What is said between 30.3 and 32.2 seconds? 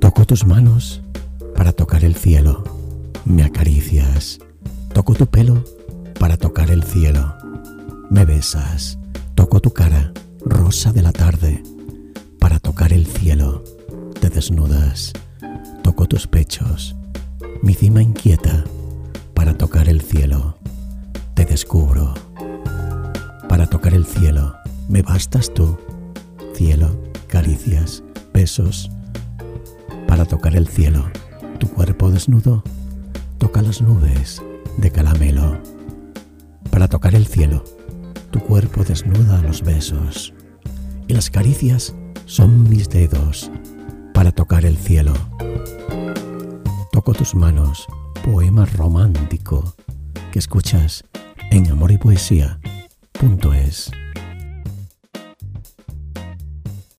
Tocar el cielo, tu cuerpo